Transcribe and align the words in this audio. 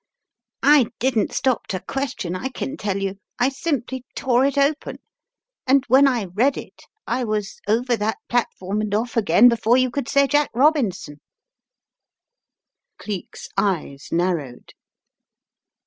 I 0.63 0.87
didn't 0.97 1.31
stop 1.31 1.67
to 1.67 1.79
question, 1.79 2.35
I 2.35 2.49
can 2.49 2.75
tell 2.75 2.97
you, 2.97 3.19
I 3.37 3.49
simply 3.49 4.03
tore 4.15 4.45
it 4.47 4.57
open, 4.57 4.97
and 5.67 5.85
when 5.89 6.07
I 6.07 6.25
read 6.25 6.57
it, 6.57 6.85
I 7.05 7.23
was 7.23 7.59
over 7.67 7.95
that 7.95 8.17
platform 8.27 8.81
and 8.81 8.95
off 8.95 9.15
again 9.15 9.47
before 9.47 9.77
you 9.77 9.91
could 9.91 10.07
say 10.09 10.25
'Jack 10.25 10.49
Robinson/" 10.55 11.21
Cleek's 12.99 13.47
eyes 13.55 14.07
narrowed. 14.11 14.71